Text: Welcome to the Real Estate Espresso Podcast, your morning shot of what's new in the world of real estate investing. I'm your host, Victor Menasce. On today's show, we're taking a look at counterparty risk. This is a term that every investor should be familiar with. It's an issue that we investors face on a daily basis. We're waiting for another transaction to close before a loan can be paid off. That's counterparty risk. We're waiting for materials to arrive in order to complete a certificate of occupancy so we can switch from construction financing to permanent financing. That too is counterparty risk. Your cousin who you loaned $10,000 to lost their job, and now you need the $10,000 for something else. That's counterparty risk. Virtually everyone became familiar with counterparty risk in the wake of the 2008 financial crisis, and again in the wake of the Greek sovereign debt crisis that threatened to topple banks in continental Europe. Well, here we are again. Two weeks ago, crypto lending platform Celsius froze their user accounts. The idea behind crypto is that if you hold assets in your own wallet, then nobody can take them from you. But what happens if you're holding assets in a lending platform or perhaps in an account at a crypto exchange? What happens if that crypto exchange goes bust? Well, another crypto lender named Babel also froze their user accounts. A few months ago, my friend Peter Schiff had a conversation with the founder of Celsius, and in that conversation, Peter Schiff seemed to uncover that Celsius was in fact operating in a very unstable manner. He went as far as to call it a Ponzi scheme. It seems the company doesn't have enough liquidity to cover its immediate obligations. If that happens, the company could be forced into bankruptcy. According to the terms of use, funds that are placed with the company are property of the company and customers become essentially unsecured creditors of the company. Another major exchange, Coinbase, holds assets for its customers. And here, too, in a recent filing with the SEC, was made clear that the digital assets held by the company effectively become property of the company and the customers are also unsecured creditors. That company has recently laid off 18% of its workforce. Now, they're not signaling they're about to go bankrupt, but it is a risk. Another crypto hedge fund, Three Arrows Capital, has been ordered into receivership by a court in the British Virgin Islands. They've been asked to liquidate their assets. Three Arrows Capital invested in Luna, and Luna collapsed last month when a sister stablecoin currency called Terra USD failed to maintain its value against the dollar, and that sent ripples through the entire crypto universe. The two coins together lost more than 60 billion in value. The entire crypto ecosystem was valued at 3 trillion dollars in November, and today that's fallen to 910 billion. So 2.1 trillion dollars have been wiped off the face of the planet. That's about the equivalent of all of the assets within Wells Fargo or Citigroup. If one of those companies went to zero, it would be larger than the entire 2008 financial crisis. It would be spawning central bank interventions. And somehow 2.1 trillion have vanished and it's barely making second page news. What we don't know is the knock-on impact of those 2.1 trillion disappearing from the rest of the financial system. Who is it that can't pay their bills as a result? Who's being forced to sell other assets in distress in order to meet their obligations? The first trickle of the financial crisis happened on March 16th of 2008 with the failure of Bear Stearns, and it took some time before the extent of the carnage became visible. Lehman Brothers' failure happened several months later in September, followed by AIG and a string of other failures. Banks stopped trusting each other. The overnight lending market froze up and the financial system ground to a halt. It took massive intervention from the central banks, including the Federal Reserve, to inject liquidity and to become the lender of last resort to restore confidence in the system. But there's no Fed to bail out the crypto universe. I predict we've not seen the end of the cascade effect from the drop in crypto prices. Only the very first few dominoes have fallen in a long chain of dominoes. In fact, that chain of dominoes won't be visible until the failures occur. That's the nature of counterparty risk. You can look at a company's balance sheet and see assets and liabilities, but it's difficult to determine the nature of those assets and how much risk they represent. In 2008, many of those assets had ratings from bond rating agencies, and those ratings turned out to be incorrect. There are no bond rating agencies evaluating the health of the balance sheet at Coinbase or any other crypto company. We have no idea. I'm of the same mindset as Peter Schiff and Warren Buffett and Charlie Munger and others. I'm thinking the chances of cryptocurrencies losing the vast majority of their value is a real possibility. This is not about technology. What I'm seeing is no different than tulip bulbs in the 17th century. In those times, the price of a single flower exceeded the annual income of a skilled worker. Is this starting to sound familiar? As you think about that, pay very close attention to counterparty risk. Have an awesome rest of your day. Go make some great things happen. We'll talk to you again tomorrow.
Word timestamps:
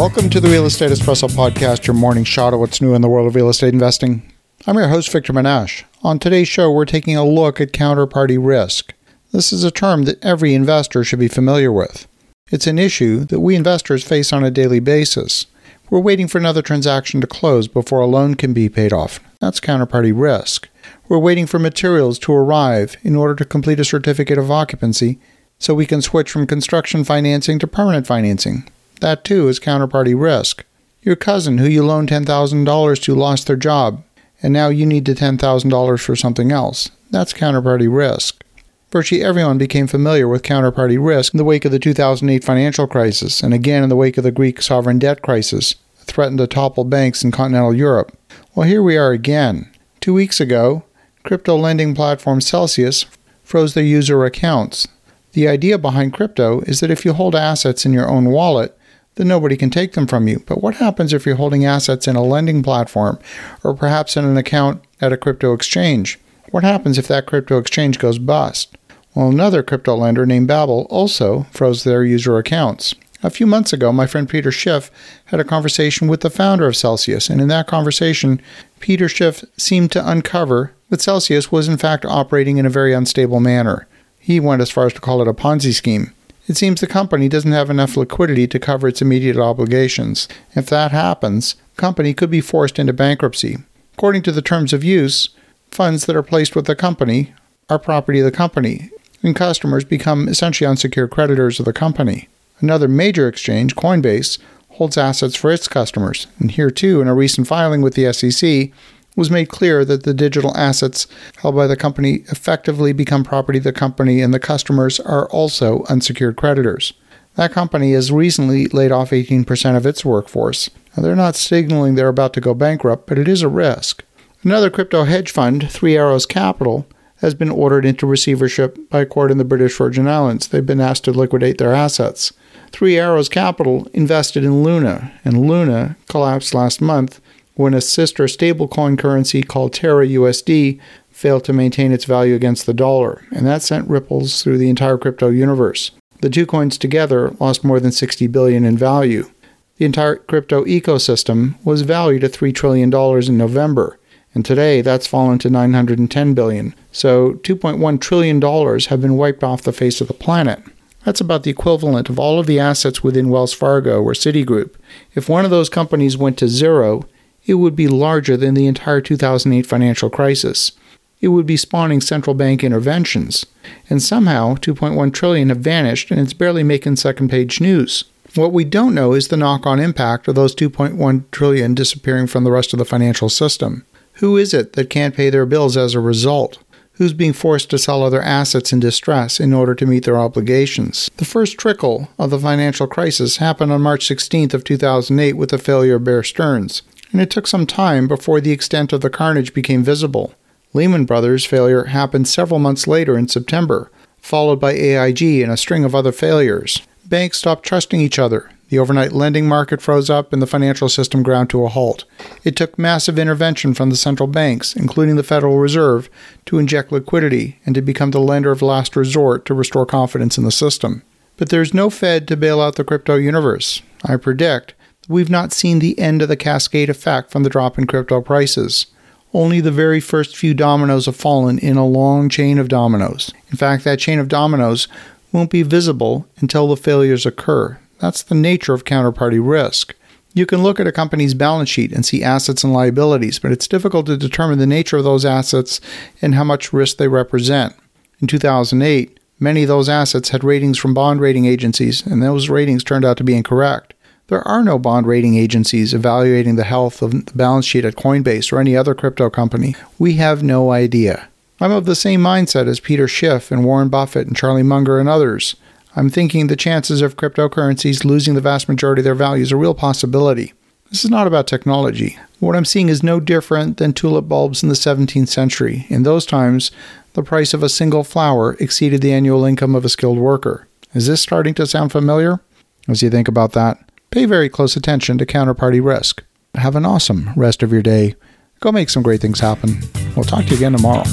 Welcome 0.00 0.30
to 0.30 0.40
the 0.40 0.48
Real 0.48 0.64
Estate 0.64 0.92
Espresso 0.92 1.28
Podcast, 1.28 1.86
your 1.86 1.92
morning 1.92 2.24
shot 2.24 2.54
of 2.54 2.60
what's 2.60 2.80
new 2.80 2.94
in 2.94 3.02
the 3.02 3.08
world 3.08 3.26
of 3.26 3.34
real 3.34 3.50
estate 3.50 3.74
investing. 3.74 4.22
I'm 4.66 4.78
your 4.78 4.88
host, 4.88 5.12
Victor 5.12 5.34
Menasce. 5.34 5.84
On 6.02 6.18
today's 6.18 6.48
show, 6.48 6.72
we're 6.72 6.86
taking 6.86 7.18
a 7.18 7.24
look 7.26 7.60
at 7.60 7.72
counterparty 7.72 8.38
risk. 8.42 8.94
This 9.30 9.52
is 9.52 9.62
a 9.62 9.70
term 9.70 10.04
that 10.04 10.24
every 10.24 10.54
investor 10.54 11.04
should 11.04 11.18
be 11.18 11.28
familiar 11.28 11.70
with. 11.70 12.08
It's 12.50 12.66
an 12.66 12.78
issue 12.78 13.26
that 13.26 13.40
we 13.40 13.54
investors 13.54 14.02
face 14.02 14.32
on 14.32 14.42
a 14.42 14.50
daily 14.50 14.80
basis. 14.80 15.44
We're 15.90 16.00
waiting 16.00 16.28
for 16.28 16.38
another 16.38 16.62
transaction 16.62 17.20
to 17.20 17.26
close 17.26 17.68
before 17.68 18.00
a 18.00 18.06
loan 18.06 18.36
can 18.36 18.54
be 18.54 18.70
paid 18.70 18.94
off. 18.94 19.20
That's 19.38 19.60
counterparty 19.60 20.14
risk. 20.16 20.70
We're 21.10 21.18
waiting 21.18 21.46
for 21.46 21.58
materials 21.58 22.18
to 22.20 22.32
arrive 22.32 22.96
in 23.02 23.16
order 23.16 23.34
to 23.34 23.44
complete 23.44 23.80
a 23.80 23.84
certificate 23.84 24.38
of 24.38 24.50
occupancy 24.50 25.18
so 25.58 25.74
we 25.74 25.84
can 25.84 26.00
switch 26.00 26.30
from 26.30 26.46
construction 26.46 27.04
financing 27.04 27.58
to 27.58 27.66
permanent 27.66 28.06
financing. 28.06 28.66
That 29.00 29.24
too 29.24 29.48
is 29.48 29.58
counterparty 29.58 30.18
risk. 30.18 30.64
Your 31.02 31.16
cousin 31.16 31.58
who 31.58 31.66
you 31.66 31.84
loaned 31.84 32.10
$10,000 32.10 33.02
to 33.02 33.14
lost 33.14 33.46
their 33.46 33.56
job, 33.56 34.02
and 34.42 34.52
now 34.52 34.68
you 34.68 34.86
need 34.86 35.06
the 35.06 35.14
$10,000 35.14 36.00
for 36.00 36.16
something 36.16 36.52
else. 36.52 36.90
That's 37.10 37.32
counterparty 37.32 37.92
risk. 37.92 38.44
Virtually 38.90 39.24
everyone 39.24 39.56
became 39.56 39.86
familiar 39.86 40.28
with 40.28 40.42
counterparty 40.42 40.98
risk 41.02 41.32
in 41.32 41.38
the 41.38 41.44
wake 41.44 41.64
of 41.64 41.72
the 41.72 41.78
2008 41.78 42.44
financial 42.44 42.86
crisis, 42.86 43.42
and 43.42 43.54
again 43.54 43.82
in 43.82 43.88
the 43.88 43.96
wake 43.96 44.18
of 44.18 44.24
the 44.24 44.30
Greek 44.30 44.60
sovereign 44.60 44.98
debt 44.98 45.22
crisis 45.22 45.76
that 45.98 46.06
threatened 46.06 46.38
to 46.38 46.46
topple 46.46 46.84
banks 46.84 47.24
in 47.24 47.30
continental 47.30 47.74
Europe. 47.74 48.16
Well, 48.54 48.68
here 48.68 48.82
we 48.82 48.96
are 48.96 49.12
again. 49.12 49.70
Two 50.00 50.12
weeks 50.12 50.40
ago, 50.40 50.82
crypto 51.22 51.56
lending 51.56 51.94
platform 51.94 52.40
Celsius 52.40 53.06
froze 53.44 53.74
their 53.74 53.84
user 53.84 54.24
accounts. 54.24 54.88
The 55.32 55.48
idea 55.48 55.78
behind 55.78 56.12
crypto 56.12 56.60
is 56.62 56.80
that 56.80 56.90
if 56.90 57.04
you 57.04 57.12
hold 57.12 57.36
assets 57.36 57.86
in 57.86 57.92
your 57.92 58.08
own 58.08 58.30
wallet, 58.30 58.76
then 59.16 59.28
nobody 59.28 59.56
can 59.56 59.70
take 59.70 59.92
them 59.92 60.06
from 60.06 60.28
you. 60.28 60.42
But 60.46 60.62
what 60.62 60.76
happens 60.76 61.12
if 61.12 61.26
you're 61.26 61.36
holding 61.36 61.64
assets 61.64 62.08
in 62.08 62.16
a 62.16 62.22
lending 62.22 62.62
platform 62.62 63.18
or 63.62 63.74
perhaps 63.74 64.16
in 64.16 64.24
an 64.24 64.36
account 64.36 64.82
at 65.00 65.12
a 65.12 65.16
crypto 65.16 65.52
exchange? 65.52 66.18
What 66.50 66.64
happens 66.64 66.98
if 66.98 67.08
that 67.08 67.26
crypto 67.26 67.58
exchange 67.58 67.98
goes 67.98 68.18
bust? 68.18 68.76
Well, 69.14 69.28
another 69.28 69.62
crypto 69.62 69.96
lender 69.96 70.24
named 70.24 70.48
Babel 70.48 70.86
also 70.88 71.46
froze 71.50 71.84
their 71.84 72.04
user 72.04 72.38
accounts. 72.38 72.94
A 73.22 73.30
few 73.30 73.46
months 73.46 73.72
ago, 73.72 73.92
my 73.92 74.06
friend 74.06 74.28
Peter 74.28 74.50
Schiff 74.50 74.90
had 75.26 75.40
a 75.40 75.44
conversation 75.44 76.08
with 76.08 76.20
the 76.22 76.30
founder 76.30 76.66
of 76.66 76.76
Celsius, 76.76 77.28
and 77.28 77.40
in 77.40 77.48
that 77.48 77.66
conversation, 77.66 78.40
Peter 78.78 79.08
Schiff 79.08 79.44
seemed 79.58 79.92
to 79.92 80.10
uncover 80.10 80.72
that 80.88 81.02
Celsius 81.02 81.52
was 81.52 81.68
in 81.68 81.76
fact 81.76 82.06
operating 82.06 82.56
in 82.56 82.64
a 82.64 82.70
very 82.70 82.94
unstable 82.94 83.40
manner. 83.40 83.86
He 84.18 84.40
went 84.40 84.62
as 84.62 84.70
far 84.70 84.86
as 84.86 84.94
to 84.94 85.00
call 85.00 85.20
it 85.20 85.28
a 85.28 85.34
Ponzi 85.34 85.74
scheme. 85.74 86.14
It 86.50 86.56
seems 86.56 86.80
the 86.80 86.88
company 86.88 87.28
doesn't 87.28 87.52
have 87.52 87.70
enough 87.70 87.96
liquidity 87.96 88.48
to 88.48 88.58
cover 88.58 88.88
its 88.88 89.00
immediate 89.00 89.36
obligations. 89.36 90.26
If 90.56 90.66
that 90.66 90.90
happens, 90.90 91.54
the 91.76 91.80
company 91.80 92.12
could 92.12 92.28
be 92.28 92.40
forced 92.40 92.76
into 92.76 92.92
bankruptcy. 92.92 93.58
According 93.94 94.22
to 94.22 94.32
the 94.32 94.42
terms 94.42 94.72
of 94.72 94.82
use, 94.82 95.28
funds 95.70 96.06
that 96.06 96.16
are 96.16 96.24
placed 96.24 96.56
with 96.56 96.64
the 96.64 96.74
company 96.74 97.34
are 97.68 97.78
property 97.78 98.18
of 98.18 98.24
the 98.24 98.32
company 98.32 98.90
and 99.22 99.36
customers 99.36 99.84
become 99.84 100.26
essentially 100.26 100.66
unsecured 100.66 101.12
creditors 101.12 101.60
of 101.60 101.66
the 101.66 101.72
company. 101.72 102.28
Another 102.58 102.88
major 102.88 103.28
exchange, 103.28 103.76
Coinbase, 103.76 104.38
holds 104.70 104.98
assets 104.98 105.36
for 105.36 105.52
its 105.52 105.68
customers. 105.68 106.26
And 106.40 106.50
here, 106.50 106.72
too, 106.72 107.00
in 107.00 107.06
a 107.06 107.14
recent 107.14 107.46
filing 107.46 107.80
with 107.80 107.94
the 107.94 108.12
SEC, 108.12 108.72
was 109.20 109.30
made 109.30 109.50
clear 109.50 109.84
that 109.84 110.04
the 110.04 110.14
digital 110.14 110.56
assets 110.56 111.06
held 111.36 111.54
by 111.54 111.66
the 111.66 111.76
company 111.76 112.24
effectively 112.28 112.94
become 112.94 113.22
property 113.22 113.58
of 113.58 113.64
the 113.64 113.72
company 113.72 114.22
and 114.22 114.32
the 114.32 114.40
customers 114.40 114.98
are 114.98 115.28
also 115.28 115.84
unsecured 115.90 116.36
creditors. 116.36 116.94
That 117.34 117.52
company 117.52 117.92
has 117.92 118.10
recently 118.10 118.66
laid 118.68 118.90
off 118.90 119.10
18% 119.10 119.76
of 119.76 119.84
its 119.84 120.06
workforce. 120.06 120.70
Now, 120.96 121.02
they're 121.02 121.14
not 121.14 121.36
signaling 121.36 121.96
they're 121.96 122.08
about 122.08 122.32
to 122.32 122.40
go 122.40 122.54
bankrupt, 122.54 123.06
but 123.06 123.18
it 123.18 123.28
is 123.28 123.42
a 123.42 123.48
risk. 123.48 124.04
Another 124.42 124.70
crypto 124.70 125.04
hedge 125.04 125.30
fund, 125.30 125.70
Three 125.70 125.98
Arrows 125.98 126.24
Capital, 126.24 126.86
has 127.18 127.34
been 127.34 127.50
ordered 127.50 127.84
into 127.84 128.06
receivership 128.06 128.88
by 128.88 129.02
a 129.02 129.06
court 129.06 129.30
in 129.30 129.36
the 129.36 129.44
British 129.44 129.76
Virgin 129.76 130.08
Islands. 130.08 130.48
They've 130.48 130.64
been 130.64 130.80
asked 130.80 131.04
to 131.04 131.12
liquidate 131.12 131.58
their 131.58 131.74
assets. 131.74 132.32
Three 132.72 132.96
Arrows 132.96 133.28
Capital 133.28 133.86
invested 133.92 134.44
in 134.44 134.62
Luna, 134.62 135.12
and 135.26 135.46
Luna 135.46 135.96
collapsed 136.08 136.54
last 136.54 136.80
month 136.80 137.20
when 137.60 137.74
a 137.74 137.80
sister 137.80 138.24
stablecoin 138.24 138.98
currency 138.98 139.42
called 139.42 139.74
Terra 139.74 140.06
USD 140.06 140.80
failed 141.10 141.44
to 141.44 141.52
maintain 141.52 141.92
its 141.92 142.06
value 142.06 142.34
against 142.34 142.64
the 142.64 142.72
dollar, 142.72 143.22
and 143.32 143.46
that 143.46 143.60
sent 143.60 143.86
ripples 143.86 144.42
through 144.42 144.56
the 144.56 144.70
entire 144.70 144.96
crypto 144.96 145.28
universe. 145.28 145.90
The 146.22 146.30
two 146.30 146.46
coins 146.46 146.78
together 146.78 147.36
lost 147.38 147.62
more 147.62 147.78
than 147.78 147.92
60 147.92 148.26
billion 148.28 148.64
in 148.64 148.78
value. 148.78 149.30
The 149.76 149.84
entire 149.84 150.16
crypto 150.16 150.64
ecosystem 150.64 151.62
was 151.62 151.82
valued 151.82 152.24
at 152.24 152.32
3 152.32 152.50
trillion 152.50 152.88
dollars 152.88 153.28
in 153.28 153.36
November, 153.36 153.98
and 154.34 154.42
today 154.42 154.80
that's 154.80 155.06
fallen 155.06 155.38
to 155.40 155.50
910 155.50 156.32
billion. 156.32 156.74
So 156.92 157.34
2.1 157.42 158.00
trillion 158.00 158.40
dollars 158.40 158.86
have 158.86 159.02
been 159.02 159.18
wiped 159.18 159.44
off 159.44 159.62
the 159.62 159.72
face 159.72 160.00
of 160.00 160.08
the 160.08 160.14
planet. 160.14 160.62
That's 161.04 161.20
about 161.20 161.42
the 161.42 161.50
equivalent 161.50 162.08
of 162.08 162.18
all 162.18 162.38
of 162.38 162.46
the 162.46 162.58
assets 162.58 163.02
within 163.02 163.28
Wells 163.28 163.52
Fargo 163.52 164.02
or 164.02 164.12
Citigroup. 164.12 164.76
If 165.14 165.28
one 165.28 165.44
of 165.44 165.50
those 165.50 165.68
companies 165.68 166.16
went 166.16 166.38
to 166.38 166.48
zero, 166.48 167.06
it 167.46 167.54
would 167.54 167.76
be 167.76 167.88
larger 167.88 168.36
than 168.36 168.54
the 168.54 168.66
entire 168.66 169.00
2008 169.00 169.66
financial 169.66 170.10
crisis. 170.10 170.72
It 171.20 171.28
would 171.28 171.46
be 171.46 171.56
spawning 171.56 172.00
central 172.00 172.34
bank 172.34 172.64
interventions. 172.64 173.46
And 173.88 174.02
somehow 174.02 174.54
2.1 174.54 175.12
trillion 175.12 175.48
have 175.50 175.58
vanished 175.58 176.10
and 176.10 176.20
it's 176.20 176.32
barely 176.32 176.62
making 176.62 176.96
second 176.96 177.28
page 177.28 177.60
news. 177.60 178.04
What 178.34 178.52
we 178.52 178.64
don't 178.64 178.94
know 178.94 179.12
is 179.12 179.28
the 179.28 179.36
knock-on 179.36 179.80
impact 179.80 180.28
of 180.28 180.34
those 180.34 180.54
2.1 180.54 181.24
trillion 181.32 181.74
disappearing 181.74 182.28
from 182.28 182.44
the 182.44 182.52
rest 182.52 182.72
of 182.72 182.78
the 182.78 182.84
financial 182.84 183.28
system. 183.28 183.84
Who 184.14 184.36
is 184.36 184.54
it 184.54 184.74
that 184.74 184.90
can't 184.90 185.16
pay 185.16 185.30
their 185.30 185.46
bills 185.46 185.76
as 185.76 185.94
a 185.94 186.00
result? 186.00 186.58
Who's 186.94 187.12
being 187.14 187.32
forced 187.32 187.70
to 187.70 187.78
sell 187.78 188.02
other 188.02 188.20
assets 188.20 188.72
in 188.72 188.78
distress 188.78 189.40
in 189.40 189.52
order 189.52 189.74
to 189.74 189.86
meet 189.86 190.04
their 190.04 190.18
obligations? 190.18 191.10
The 191.16 191.24
first 191.24 191.58
trickle 191.58 192.08
of 192.18 192.30
the 192.30 192.38
financial 192.38 192.86
crisis 192.86 193.38
happened 193.38 193.72
on 193.72 193.80
March 193.80 194.06
16th 194.06 194.54
of 194.54 194.64
2008 194.64 195.32
with 195.32 195.50
the 195.50 195.58
failure 195.58 195.96
of 195.96 196.04
Bear 196.04 196.22
Stearns, 196.22 196.82
and 197.12 197.20
it 197.20 197.30
took 197.30 197.46
some 197.46 197.66
time 197.66 198.08
before 198.08 198.40
the 198.40 198.52
extent 198.52 198.92
of 198.92 199.00
the 199.00 199.10
carnage 199.10 199.54
became 199.54 199.82
visible. 199.82 200.34
Lehman 200.72 201.04
Brothers' 201.04 201.44
failure 201.44 201.84
happened 201.84 202.28
several 202.28 202.60
months 202.60 202.86
later 202.86 203.18
in 203.18 203.28
September, 203.28 203.90
followed 204.18 204.60
by 204.60 204.72
AIG 204.72 205.42
and 205.42 205.50
a 205.50 205.56
string 205.56 205.84
of 205.84 205.94
other 205.94 206.12
failures. 206.12 206.82
Banks 207.04 207.38
stopped 207.38 207.64
trusting 207.64 208.00
each 208.00 208.18
other. 208.18 208.50
The 208.68 208.78
overnight 208.78 209.10
lending 209.10 209.48
market 209.48 209.82
froze 209.82 210.08
up 210.08 210.32
and 210.32 210.40
the 210.40 210.46
financial 210.46 210.88
system 210.88 211.24
ground 211.24 211.50
to 211.50 211.64
a 211.64 211.68
halt. 211.68 212.04
It 212.44 212.54
took 212.54 212.78
massive 212.78 213.18
intervention 213.18 213.74
from 213.74 213.90
the 213.90 213.96
central 213.96 214.28
banks, 214.28 214.76
including 214.76 215.16
the 215.16 215.24
Federal 215.24 215.58
Reserve, 215.58 216.08
to 216.46 216.58
inject 216.58 216.92
liquidity 216.92 217.58
and 217.66 217.74
to 217.74 217.82
become 217.82 218.12
the 218.12 218.20
lender 218.20 218.52
of 218.52 218.62
last 218.62 218.94
resort 218.94 219.44
to 219.46 219.54
restore 219.54 219.86
confidence 219.86 220.38
in 220.38 220.44
the 220.44 220.52
system. 220.52 221.02
But 221.36 221.48
there's 221.48 221.74
no 221.74 221.90
Fed 221.90 222.28
to 222.28 222.36
bail 222.36 222.60
out 222.60 222.76
the 222.76 222.84
crypto 222.84 223.16
universe. 223.16 223.82
I 224.04 224.14
predict 224.16 224.74
we've 225.10 225.28
not 225.28 225.52
seen 225.52 225.80
the 225.80 225.98
end 225.98 226.22
of 226.22 226.28
the 226.28 226.36
cascade 226.36 226.88
effect 226.88 227.30
from 227.32 227.42
the 227.42 227.50
drop 227.50 227.76
in 227.76 227.86
crypto 227.86 228.20
prices. 228.20 228.86
Only 229.34 229.60
the 229.60 229.72
very 229.72 230.00
first 230.00 230.36
few 230.36 230.54
dominoes 230.54 231.06
have 231.06 231.16
fallen 231.16 231.58
in 231.58 231.76
a 231.76 231.86
long 231.86 232.28
chain 232.28 232.58
of 232.58 232.68
dominoes. 232.68 233.32
In 233.50 233.56
fact, 233.56 233.82
that 233.84 233.98
chain 233.98 234.20
of 234.20 234.28
dominoes 234.28 234.86
won't 235.32 235.50
be 235.50 235.62
visible 235.62 236.26
until 236.38 236.68
the 236.68 236.76
failures 236.76 237.26
occur. 237.26 237.78
That's 237.98 238.22
the 238.22 238.34
nature 238.36 238.72
of 238.72 238.84
counterparty 238.84 239.40
risk. 239.42 239.94
You 240.32 240.46
can 240.46 240.62
look 240.62 240.78
at 240.78 240.86
a 240.86 240.92
company's 240.92 241.34
balance 241.34 241.68
sheet 241.68 241.92
and 241.92 242.06
see 242.06 242.22
assets 242.22 242.62
and 242.62 242.72
liabilities, 242.72 243.40
but 243.40 243.50
it's 243.50 243.66
difficult 243.66 244.06
to 244.06 244.16
determine 244.16 244.60
the 244.60 244.66
nature 244.66 244.96
of 244.96 245.04
those 245.04 245.24
assets 245.24 245.80
and 246.22 246.36
how 246.36 246.44
much 246.44 246.72
risk 246.72 246.98
they 246.98 247.08
represent. 247.08 247.74
In 248.20 248.28
2008, 248.28 249.18
many 249.40 249.62
of 249.62 249.68
those 249.68 249.88
assets 249.88 250.28
had 250.28 250.44
ratings 250.44 250.78
from 250.78 250.94
bond 250.94 251.20
rating 251.20 251.46
agencies, 251.46 252.06
and 252.06 252.22
those 252.22 252.48
ratings 252.48 252.84
turned 252.84 253.04
out 253.04 253.16
to 253.16 253.24
be 253.24 253.34
incorrect. 253.34 253.94
There 254.30 254.46
are 254.46 254.62
no 254.62 254.78
bond 254.78 255.08
rating 255.08 255.34
agencies 255.36 255.92
evaluating 255.92 256.54
the 256.54 256.62
health 256.62 257.02
of 257.02 257.10
the 257.10 257.32
balance 257.34 257.66
sheet 257.66 257.84
at 257.84 257.96
Coinbase 257.96 258.52
or 258.52 258.60
any 258.60 258.76
other 258.76 258.94
crypto 258.94 259.28
company. 259.28 259.74
We 259.98 260.14
have 260.14 260.40
no 260.44 260.70
idea. 260.70 261.28
I'm 261.60 261.72
of 261.72 261.84
the 261.84 261.96
same 261.96 262.20
mindset 262.20 262.68
as 262.68 262.78
Peter 262.78 263.08
Schiff 263.08 263.50
and 263.50 263.64
Warren 263.64 263.88
Buffett 263.88 264.28
and 264.28 264.36
Charlie 264.36 264.62
Munger 264.62 265.00
and 265.00 265.08
others. 265.08 265.56
I'm 265.96 266.10
thinking 266.10 266.46
the 266.46 266.54
chances 266.54 267.02
of 267.02 267.16
cryptocurrencies 267.16 268.04
losing 268.04 268.34
the 268.34 268.40
vast 268.40 268.68
majority 268.68 269.00
of 269.00 269.04
their 269.04 269.16
value 269.16 269.42
is 269.42 269.50
a 269.50 269.56
real 269.56 269.74
possibility. 269.74 270.52
This 270.90 271.04
is 271.04 271.10
not 271.10 271.26
about 271.26 271.48
technology. 271.48 272.16
What 272.38 272.54
I'm 272.54 272.64
seeing 272.64 272.88
is 272.88 273.02
no 273.02 273.18
different 273.18 273.78
than 273.78 273.92
tulip 273.92 274.28
bulbs 274.28 274.62
in 274.62 274.68
the 274.68 274.76
17th 274.76 275.28
century. 275.28 275.86
In 275.88 276.04
those 276.04 276.24
times, 276.24 276.70
the 277.14 277.24
price 277.24 277.52
of 277.52 277.64
a 277.64 277.68
single 277.68 278.04
flower 278.04 278.54
exceeded 278.60 279.02
the 279.02 279.12
annual 279.12 279.44
income 279.44 279.74
of 279.74 279.84
a 279.84 279.88
skilled 279.88 280.18
worker. 280.18 280.68
Is 280.94 281.08
this 281.08 281.20
starting 281.20 281.54
to 281.54 281.66
sound 281.66 281.90
familiar? 281.90 282.38
As 282.86 283.02
you 283.02 283.10
think 283.10 283.26
about 283.26 283.52
that, 283.52 283.89
pay 284.10 284.24
very 284.24 284.48
close 284.48 284.76
attention 284.76 285.18
to 285.18 285.26
counterparty 285.26 285.82
risk. 285.82 286.24
Have 286.54 286.76
an 286.76 286.84
awesome 286.84 287.30
rest 287.36 287.62
of 287.62 287.72
your 287.72 287.82
day. 287.82 288.16
Go 288.60 288.72
make 288.72 288.90
some 288.90 289.02
great 289.02 289.20
things 289.20 289.40
happen. 289.40 289.80
We'll 290.16 290.24
talk 290.24 290.44
to 290.44 290.50
you 290.50 290.56
again 290.56 290.72
tomorrow. 290.72 291.04